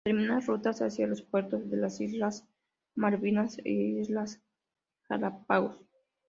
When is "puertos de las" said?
1.21-2.01